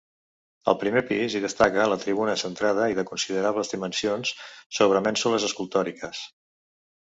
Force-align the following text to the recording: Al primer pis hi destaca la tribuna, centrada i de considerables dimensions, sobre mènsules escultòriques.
Al 0.71 0.77
primer 0.83 1.03
pis 1.09 1.35
hi 1.35 1.41
destaca 1.43 1.85
la 1.91 1.97
tribuna, 2.05 2.35
centrada 2.43 2.89
i 2.95 2.99
de 3.01 3.05
considerables 3.11 3.71
dimensions, 3.77 4.35
sobre 4.81 5.07
mènsules 5.11 5.49
escultòriques. 5.53 6.27